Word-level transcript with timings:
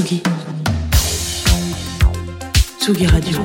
Tsugi. 0.00 0.22
Tsugi 2.80 3.06
Radio. 3.06 3.38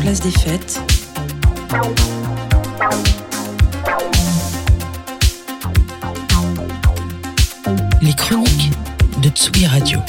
Place 0.00 0.20
des 0.20 0.32
fêtes. 0.32 0.80
Les 8.00 8.12
chroniques 8.14 8.72
de 9.18 9.28
Tsugi 9.28 9.66
Radio. 9.68 10.00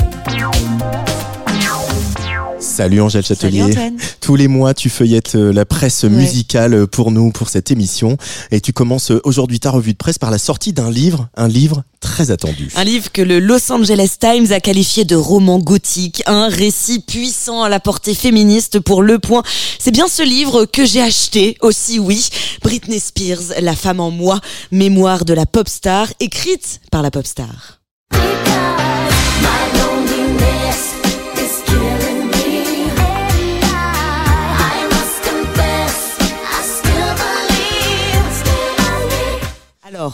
Salut 2.74 3.02
Angèle 3.02 3.24
Châtelier. 3.24 3.60
Salut 3.60 3.71
Antoine. 3.71 3.98
Tous 4.20 4.36
les 4.36 4.48
mois, 4.48 4.73
tu 4.73 4.90
feuillettes 4.90 5.36
euh, 5.36 5.54
la 5.54 5.64
presse 5.64 6.05
musicale 6.05 6.73
euh, 6.73 6.88
pour 6.88 7.12
nous, 7.12 7.30
pour 7.30 7.50
cette 7.50 7.70
émission. 7.70 8.18
Et 8.50 8.62
tu 8.62 8.73
commences 8.73 9.12
euh, 9.12 9.22
aujourd'hui 9.26 9.60
ta 9.60 9.70
revue 9.70 9.94
de 9.94 9.98
presse 9.98 10.18
par 10.18 10.32
la 10.32 10.40
sortie 10.40 10.73
d'un 10.73 10.90
livre, 10.90 11.30
un 11.38 11.48
livre 11.48 11.84
très 12.00 12.32
attendu. 12.32 12.70
Un 12.76 12.84
livre 12.84 13.12
que 13.12 13.22
le 13.22 13.38
Los 13.38 13.72
Angeles 13.72 14.16
Times 14.20 14.52
a 14.52 14.59
qualifié 14.59 15.05
de 15.05 15.16
roman 15.16 15.59
gothique, 15.59 16.23
un 16.26 16.48
récit 16.48 16.99
puissant 16.99 17.62
à 17.62 17.70
la 17.70 17.80
portée 17.80 18.16
féministe 18.16 18.80
pour 18.80 19.04
Le 19.04 19.20
Point. 19.20 19.44
C'est 19.77 19.91
bien 19.91 20.08
ce 20.08 20.24
livre 20.24 20.66
que 20.66 20.84
j'ai 20.84 21.02
acheté 21.02 21.58
aussi, 21.62 21.99
oui. 21.99 22.27
Britney 22.63 22.99
Spears, 22.99 23.62
La 23.62 23.76
femme 23.76 23.99
en 23.99 24.10
moi, 24.10 24.41
mémoire 24.71 25.26
de 25.26 25.35
la 25.35 25.46
pop 25.46 25.70
star, 25.70 26.08
écrite 26.20 26.82
par 26.90 27.04
la 27.04 27.12
pop 27.12 27.27
star. 27.27 27.83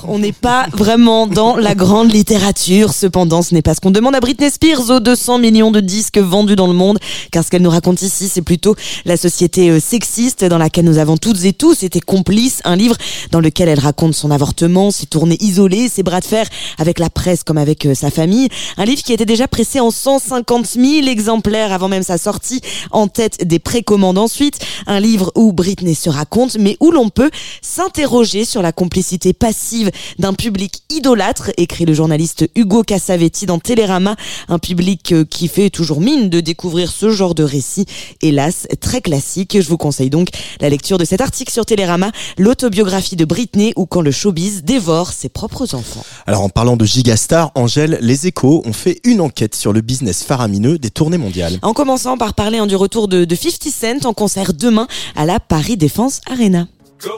On 0.08 0.20
n'est 0.20 0.32
pas 0.32 0.68
vraiment 0.74 1.28
dans 1.28 1.56
la 1.56 1.76
grande 1.76 2.12
littérature, 2.12 2.94
cependant, 2.94 3.42
ce 3.42 3.54
n'est 3.54 3.62
pas 3.62 3.74
ce 3.74 3.82
qu'on 3.82 3.92
demande 3.92 4.16
à 4.16 4.20
Britney 4.20 4.50
Spears. 4.50 4.90
Aux 4.90 5.00
200 5.00 5.40
millions 5.40 5.72
de 5.72 5.80
disques 5.80 6.18
vendus 6.18 6.56
dans 6.56 6.68
le 6.68 6.74
monde, 6.74 7.00
car 7.32 7.44
ce 7.44 7.50
qu'elle 7.50 7.62
nous 7.62 7.70
raconte 7.70 8.02
ici, 8.02 8.28
c'est 8.28 8.42
plutôt 8.42 8.76
la 9.06 9.18
société 9.18 9.70
euh, 9.70 9.80
sexiste 9.80 10.44
dans 10.44 10.58
laquelle 10.58 10.86
nous 10.86 10.98
avons 10.98 11.18
toutes 11.18 11.44
et 11.46 11.54
tous 11.54 11.84
été 11.84 12.00
complices, 12.00 12.62
un 12.66 12.76
livre 12.76 12.96
dans 13.32 13.40
lequel 13.40 13.70
elle 13.70 13.80
raconte 13.80 14.14
son 14.14 14.32
avortement, 14.32 14.92
ses 14.92 15.06
tournées 15.06 15.38
isolées, 15.40 15.90
ses 15.90 16.04
bras 16.04 16.20
de 16.20 16.26
fer 16.26 16.48
avec 16.78 17.00
la 17.00 17.10
presse 17.10 17.44
comme 17.44 17.58
avec 17.58 17.86
euh, 17.86 17.96
sa 17.96 18.12
famille, 18.12 18.50
un 18.78 18.86
livre 18.86 19.02
qui 19.04 19.14
était 19.14 19.26
déjà 19.26 19.48
pressé 19.48 19.80
en 19.80 19.92
150 19.92 20.66
000 20.66 21.08
exemplaires 21.08 21.72
avant 21.72 21.88
même 21.88 22.04
sa 22.04 22.18
sortie, 22.18 22.62
en 22.92 23.08
tête 23.08 23.48
des 23.48 23.60
précommandes 23.60 24.18
ensuite, 24.18 24.60
un 24.88 25.00
livre 25.00 25.32
où 25.36 25.54
Britney 25.54 25.96
se 25.96 26.10
raconte, 26.10 26.58
mais 26.60 26.78
où 26.80 26.92
l'on 26.92 27.10
peut 27.10 27.32
s'interroger 27.62 28.46
sur 28.46 28.62
la 28.62 28.72
complicité 28.72 29.34
passive 29.34 29.79
d'un 30.18 30.34
public 30.34 30.84
idolâtre, 30.90 31.52
écrit 31.58 31.86
le 31.86 31.94
journaliste 31.94 32.50
Hugo 32.56 32.84
Cassavetti 32.84 33.46
dans 33.46 33.60
Télérama, 33.60 34.16
un 34.48 34.60
public 34.60 35.12
euh, 35.12 35.26
qui 35.26 35.48
fait 35.48 35.70
toujours 35.70 36.02
mine 36.02 36.30
de 36.30 36.40
découvrir 36.40 36.92
ce 36.92 37.10
genre 37.10 37.36
de 37.36 37.44
récit, 37.44 37.86
hélas 38.22 38.68
très 38.80 39.02
classique. 39.02 39.58
Je 39.60 39.68
vous 39.68 39.78
conseille 39.78 40.10
donc 40.10 40.30
la 40.60 40.70
lecture 40.70 40.98
de 40.98 41.06
cet 41.06 41.22
article 41.22 41.52
sur 41.52 41.66
Télérama, 41.66 42.12
l'autobiographie 42.38 43.16
de 43.16 43.26
Britney 43.26 43.74
ou 43.76 43.86
quand 43.86 44.02
le 44.02 44.12
showbiz 44.12 44.64
dévore 44.64 45.14
ses 45.14 45.30
propres 45.30 45.76
enfants. 45.76 46.04
Alors 46.28 46.42
en 46.42 46.50
parlant 46.50 46.78
de 46.78 46.86
gigastar, 46.86 47.52
Angèle, 47.56 47.98
les 48.02 48.28
échos 48.28 48.62
ont 48.66 48.74
fait 48.74 49.00
une 49.04 49.22
enquête 49.22 49.56
sur 49.56 49.74
le 49.74 49.82
business 49.82 50.24
faramineux 50.24 50.78
des 50.78 50.90
tournées 50.90 51.18
mondiales. 51.18 51.60
En 51.62 51.74
commençant 51.74 52.18
par 52.18 52.34
parler 52.34 52.58
hein, 52.58 52.68
du 52.68 52.76
retour 52.76 53.08
de, 53.08 53.26
de 53.26 53.36
50 53.36 53.70
Cent 53.72 54.06
en 54.06 54.14
concert 54.14 54.54
demain 54.54 54.88
à 55.16 55.26
la 55.26 55.40
Paris 55.40 55.78
Défense 55.78 56.22
Arena. 56.30 56.68
Go, 57.02 57.16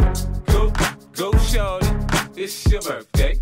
go, 0.48 0.72
go. 0.78 1.81
It's 2.44 2.66
your 2.72 2.82
birthday. 2.82 3.41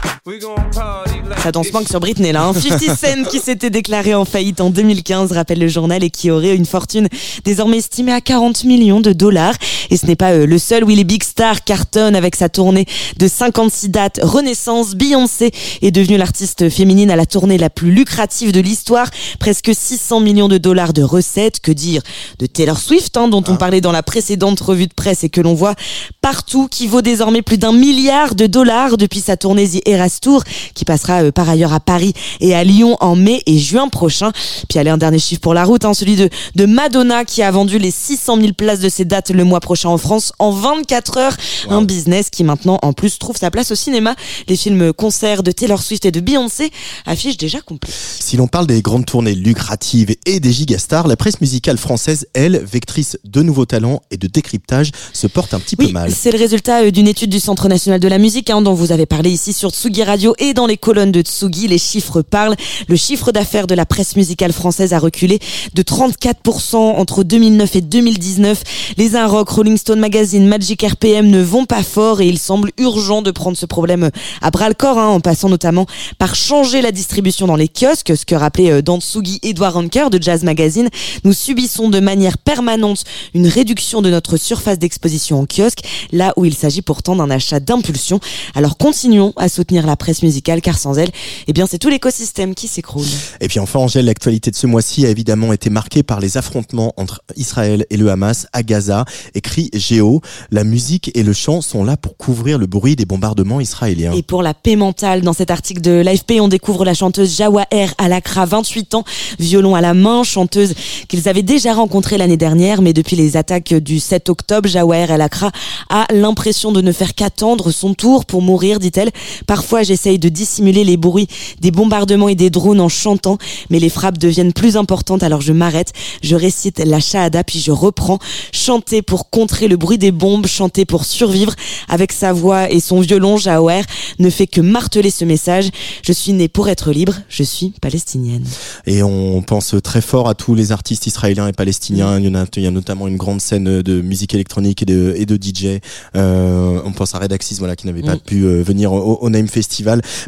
Ça 1.42 1.52
danse 1.52 1.68
it's 1.68 1.74
moins 1.74 1.84
que 1.84 1.90
sur 1.90 2.00
Britney 2.00 2.32
là. 2.32 2.44
Hein. 2.44 2.54
50 2.54 2.98
Cent 2.98 3.30
qui 3.30 3.40
s'était 3.40 3.70
déclaré 3.70 4.14
en 4.14 4.26
faillite 4.26 4.60
en 4.60 4.70
2015, 4.70 5.32
rappelle 5.32 5.60
le 5.60 5.68
journal, 5.68 6.04
et 6.04 6.10
qui 6.10 6.30
aurait 6.30 6.56
une 6.56 6.66
fortune 6.66 7.08
désormais 7.46 7.78
estimée 7.78 8.12
à 8.12 8.20
40 8.20 8.66
millions 8.66 9.00
de 9.00 9.14
dollars. 9.14 9.56
Et 9.90 9.98
ce 9.98 10.06
n'est 10.06 10.16
pas 10.16 10.32
euh, 10.32 10.46
le 10.46 10.58
seul 10.60 10.84
où 10.84 10.88
les 10.88 11.04
big 11.04 11.24
stars 11.24 11.64
cartonnent 11.64 12.16
avec 12.16 12.36
sa 12.36 12.50
tournée 12.50 12.86
de 13.18 13.28
56 13.28 13.90
dates. 13.90 14.20
Renaissance, 14.22 14.96
Beyoncé 14.96 15.52
est 15.82 15.92
devenue 15.92 16.18
l'artiste 16.18 16.70
féminine 16.70 17.12
à 17.12 17.16
la 17.16 17.26
tournée 17.26 17.58
la 17.58 17.70
plus 17.70 17.92
lucrative 17.92 18.52
de 18.52 18.60
l'histoire. 18.60 19.10
Presque 19.40 19.72
600 19.74 20.20
millions 20.20 20.48
de 20.48 20.58
dollars 20.58 20.94
de 20.94 21.04
recettes. 21.04 21.60
Que 21.62 21.72
dire 21.72 22.02
de 22.40 22.46
Taylor 22.46 22.80
Swift, 22.80 23.16
hein, 23.18 23.28
dont 23.28 23.44
on 23.48 23.56
parlait 23.56 23.82
dans 23.82 23.92
la 23.92 24.04
précédente 24.04 24.60
revue 24.60 24.88
de 24.88 24.94
presse 24.94 25.24
et 25.24 25.30
que 25.30 25.42
l'on 25.42 25.54
voit 25.54 25.76
partout, 26.22 26.68
qui 26.68 26.88
vaut 26.88 27.02
désormais 27.02 27.42
plus 27.42 27.58
d'un 27.58 27.74
milliard 27.74 28.36
de 28.36 28.46
dollars 28.46 28.98
depuis 28.98 29.22
sa 29.22 29.38
tournée 29.38 29.68
The 29.68 29.88
Eras 29.88 30.19
Tour, 30.20 30.44
qui 30.74 30.86
passera 30.86 31.24
euh, 31.24 31.32
par 31.32 31.50
ailleurs 31.50 31.74
à 31.74 31.80
Paris 31.80 32.14
et 32.40 32.56
à 32.56 32.64
Lyon 32.64 32.98
en 33.00 33.16
mai 33.16 33.42
et 33.46 33.58
juin 33.58 33.88
prochain. 33.88 34.32
Puis 34.68 34.80
allez, 34.80 34.90
un 34.90 34.98
dernier 34.98 35.20
chiffre 35.20 35.42
pour 35.42 35.54
la 35.54 35.64
route, 35.64 35.86
hein, 35.86 35.94
celui 35.94 36.16
de, 36.16 36.30
de 36.56 36.66
Madonna 36.66 37.26
qui 37.26 37.42
a 37.42 37.52
vendu 37.52 37.80
les 37.80 37.92
600 37.92 38.38
000 38.38 38.54
places 38.54 38.80
de 38.80 38.90
ses 38.90 39.06
dates 39.06 39.32
le 39.32 39.44
mois 39.44 39.60
prochain 39.60 39.90
en 39.90 39.98
France 39.98 40.34
en 40.40 40.52
24 40.52 41.18
heures. 41.18 41.38
Un 41.70 41.82
business 41.82 42.30
qui 42.30 42.44
maintenant 42.44 42.80
en 42.82 42.94
plus 42.94 43.20
trouve 43.20 43.38
sa 43.38 43.52
place 43.52 43.72
au 43.72 43.76
cinéma. 43.76 44.16
Les 44.48 44.56
films 44.56 44.94
concerts 44.94 45.44
de 45.44 45.52
Taylor 45.52 45.82
Swift 45.82 46.06
et 46.06 46.12
de 46.12 46.20
Beyoncé 46.20 46.72
affichent 47.06 47.38
déjà 47.38 47.62
complet. 47.62 47.92
Si 48.20 48.38
l'on 48.38 48.48
parle 48.48 48.68
des 48.68 48.82
grandes 48.82 49.06
tournées 49.06 49.36
lucratives 49.36 50.16
et 50.26 50.40
des 50.40 50.52
gigastars, 50.52 51.08
la 51.08 51.16
presse 51.16 51.42
musicale 51.42 51.78
française, 51.78 52.28
elle, 52.34 52.64
vectrice 52.64 53.18
de 53.24 53.42
nouveaux 53.42 53.66
talents 53.66 54.02
et 54.12 54.18
de 54.18 54.28
décryptage, 54.28 54.92
se 55.14 55.28
porte 55.28 55.54
un 55.54 55.60
petit 55.60 55.76
peu 55.76 55.88
mal. 55.90 56.12
c'est 56.12 56.32
le 56.32 56.38
résultat 56.38 56.84
euh, 56.84 56.92
d'une 56.92 57.08
étude 57.08 57.30
du 57.30 57.40
Centre 57.40 57.68
national 57.68 58.00
de 58.00 58.08
la 58.08 58.18
musique 58.18 58.50
hein, 58.50 58.62
dont 58.62 58.74
vous 58.74 58.92
avez 58.92 59.06
parlé 59.06 59.32
ici 59.32 59.54
sur 59.54 59.72
Tsugi 59.72 59.99
Radio 60.04 60.36
et 60.40 60.54
dans 60.54 60.66
les 60.66 60.78
colonnes 60.78 61.12
de 61.12 61.22
Tsugi. 61.22 61.68
Les 61.68 61.78
chiffres 61.78 62.22
parlent. 62.22 62.56
Le 62.88 62.96
chiffre 62.96 63.32
d'affaires 63.32 63.68
de 63.68 63.76
la 63.76 63.86
presse 63.86 64.16
musicale 64.16 64.54
française 64.54 64.94
a 64.94 65.00
reculé 65.00 65.40
de 65.74 65.82
34% 65.82 66.76
entre 66.76 67.24
2009 67.24 67.76
et 67.76 67.82
2019. 67.82 68.64
Les 68.98 69.16
Un 69.16 69.28
Rock, 69.28 69.50
Rolling 69.50 69.78
Stone 69.78 70.00
Magazine, 70.00 70.48
Magic 70.48 70.82
RPM 70.84 71.28
ne 71.28 71.42
vont 71.42 71.66
pas 71.66 71.84
fort 71.84 72.22
et 72.22 72.28
il 72.28 72.40
semble 72.40 72.72
urgent 72.78 73.22
de 73.22 73.32
prendre 73.32 73.58
ce 73.58 73.66
problème 73.66 74.10
à 74.42 74.52
bras 74.52 74.70
le 74.70 74.76
corps 74.76 74.98
hein, 74.98 75.08
en 75.08 75.20
passant 75.20 75.50
notamment 75.50 75.86
par 76.18 76.36
changer 76.36 76.82
la 76.82 76.92
distribution 76.92 77.48
dans 77.48 77.56
les 77.56 77.68
kiosques, 77.68 78.16
ce 78.16 78.26
que 78.26 78.36
rappelait 78.36 78.72
euh, 78.72 78.82
dans 78.82 79.00
Tsugi 79.00 79.40
Edouard 79.44 79.78
Anker 79.78 80.10
de 80.10 80.22
Jazz 80.22 80.44
Magazine. 80.44 80.90
Nous 81.24 81.34
subissons 81.34 81.90
de 81.90 82.00
manière 82.00 82.38
permanente 82.38 83.04
une 83.34 83.48
réduction 83.48 84.02
de 84.02 84.10
notre 84.10 84.38
surface 84.38 84.80
d'exposition 84.80 85.40
en 85.40 85.46
kiosque, 85.46 85.82
là 86.12 86.34
où 86.38 86.46
il 86.46 86.54
s'agit 86.54 86.82
pourtant 86.82 87.16
d'un 87.16 87.30
achat 87.30 87.60
d'impulsion. 87.60 88.20
Alors 88.56 88.78
continuons 88.78 89.34
à 89.36 89.50
soutenir 89.50 89.86
la 89.90 89.98
presse 89.98 90.24
musicale 90.24 90.62
car 90.62 90.78
sans 90.78 90.98
elle, 90.98 91.10
eh 91.48 91.54
bien 91.54 91.68
c'est 91.68 91.78
tout 91.78 91.90
l'écosystème 91.90 92.56
qui 92.56 92.68
s'écroule. 92.68 93.06
Et 93.42 93.48
puis 93.48 93.60
enfin, 93.60 93.80
Angèle, 93.80 94.06
l'actualité 94.06 94.52
de 94.52 94.56
ce 94.56 94.68
mois-ci 94.68 95.06
a 95.06 95.10
évidemment 95.10 95.52
été 95.54 95.70
marquée 95.70 96.04
par 96.04 96.20
les 96.20 96.38
affrontements 96.38 96.94
entre 96.98 97.22
Israël 97.36 97.86
et 97.90 97.98
le 97.98 98.10
Hamas 98.10 98.48
à 98.54 98.64
Gaza. 98.64 99.06
Écrit 99.34 99.70
Géo, 99.74 100.22
la 100.52 100.64
musique 100.64 101.12
et 101.16 101.24
le 101.24 101.34
chant 101.34 101.62
sont 101.62 101.84
là 101.84 101.98
pour 101.98 102.18
couvrir 102.18 102.58
le 102.58 102.68
bruit 102.68 102.96
des 102.96 103.06
bombardements 103.06 103.60
israéliens. 103.60 104.14
Et 104.14 104.24
pour 104.24 104.44
la 104.44 104.54
paix 104.54 104.76
mentale, 104.76 105.22
dans 105.22 105.34
cet 105.34 105.52
article 105.52 105.82
de 105.82 105.92
l'AFP, 105.92 106.34
on 106.40 106.48
découvre 106.48 106.86
la 106.86 106.94
chanteuse 106.94 107.36
Jawaher 107.36 107.88
Alakra, 107.98 108.46
28 108.46 108.96
ans, 108.96 109.04
violon 109.40 109.76
à 109.76 109.82
la 109.82 109.94
main, 109.94 110.24
chanteuse 110.24 110.74
qu'ils 111.08 111.28
avaient 111.28 111.44
déjà 111.44 111.74
rencontrée 111.74 112.18
l'année 112.18 112.38
dernière, 112.38 112.82
mais 112.82 112.94
depuis 112.94 113.16
les 113.16 113.38
attaques 113.38 113.74
du 113.74 114.00
7 114.00 114.30
octobre, 114.30 114.70
Jawaher 114.70 115.12
Alakra 115.12 115.52
a 115.90 116.06
l'impression 116.14 116.72
de 116.72 116.82
ne 116.82 116.92
faire 116.92 117.16
qu'attendre 117.16 117.72
son 117.72 117.94
tour 117.94 118.26
pour 118.26 118.42
mourir, 118.42 118.80
dit-elle. 118.80 119.10
Parfois, 119.48 119.79
j'essaye 119.84 120.20
de 120.20 120.30
dissimuler 120.30 120.84
les 120.84 120.98
bruits 120.98 121.28
des 121.62 121.72
bombardements 121.72 122.30
et 122.30 122.36
des 122.36 122.50
drones 122.50 122.80
en 122.80 122.90
chantant, 122.90 123.38
mais 123.70 123.80
les 123.80 123.90
frappes 123.90 124.18
deviennent 124.18 124.54
plus 124.54 124.78
importantes, 124.78 125.24
alors 125.24 125.42
je 125.42 125.54
m'arrête, 125.54 125.94
je 126.24 126.36
récite 126.36 126.80
la 126.80 127.00
shahada, 127.00 127.44
puis 127.44 127.60
je 127.60 127.72
reprends. 127.72 128.20
Chanter 128.52 129.02
pour 129.02 129.30
contrer 129.30 129.68
le 129.68 129.78
bruit 129.78 129.98
des 129.98 130.12
bombes, 130.12 130.48
chanter 130.48 130.86
pour 130.86 131.06
survivre. 131.06 131.54
Avec 131.88 132.12
sa 132.12 132.34
voix 132.34 132.70
et 132.72 132.80
son 132.80 133.00
violon, 133.02 133.38
Jawaher 133.38 133.82
ne 134.20 134.30
fait 134.30 134.48
que 134.48 134.62
marteler 134.62 135.12
ce 135.12 135.26
message. 135.26 135.70
Je 136.04 136.12
suis 136.14 136.34
née 136.34 136.48
pour 136.48 136.70
être 136.70 136.92
libre, 136.92 137.16
je 137.30 137.44
suis 137.44 137.74
palestinienne. 137.82 138.44
Et 138.86 139.04
on 139.04 139.42
pense 139.42 139.76
très 139.84 140.02
fort 140.02 140.28
à 140.30 140.36
tous 140.36 140.56
les 140.56 140.72
artistes 140.72 141.08
israéliens 141.08 141.48
et 141.48 141.54
palestiniens. 141.54 142.20
Il 142.20 142.26
y 142.26 142.28
en 142.30 142.36
a, 142.36 142.46
il 142.56 142.64
y 142.64 142.68
a 142.68 142.72
notamment 142.72 143.08
une 143.08 143.18
grande 143.18 143.42
scène 143.42 143.82
de 143.82 144.02
musique 144.02 144.34
électronique 144.34 144.82
et 144.82 144.86
de, 144.86 145.14
et 145.18 145.26
de 145.26 145.36
DJ. 145.36 145.80
Euh, 146.16 146.82
on 146.86 146.92
pense 146.92 147.16
à 147.16 147.20
Redaxis, 147.20 147.56
voilà, 147.60 147.76
qui 147.76 147.86
n'avait 147.88 148.02
pas 148.02 148.16
Mm. 148.16 148.20
pu 148.20 148.44
euh, 148.44 148.62
venir 148.64 148.92
au, 148.92 149.20
au 149.22 149.30
Name 149.30 149.48
Festival. 149.48 149.69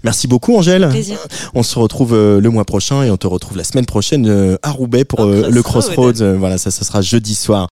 Merci 0.03 0.27
beaucoup, 0.27 0.55
Angèle. 0.55 0.88
Plaisir. 0.89 1.17
On 1.53 1.63
se 1.63 1.77
retrouve 1.77 2.13
euh, 2.13 2.39
le 2.39 2.49
mois 2.49 2.65
prochain 2.65 3.03
et 3.03 3.11
on 3.11 3.17
te 3.17 3.27
retrouve 3.27 3.57
la 3.57 3.63
semaine 3.63 3.85
prochaine 3.85 4.27
euh, 4.27 4.57
à 4.63 4.71
Roubaix 4.71 5.05
pour 5.05 5.21
euh, 5.21 5.49
le 5.49 5.63
Crossroads. 5.63 6.35
Voilà, 6.38 6.57
ça, 6.57 6.71
ça 6.71 6.85
sera 6.85 7.01
jeudi 7.01 7.35
soir. 7.35 7.69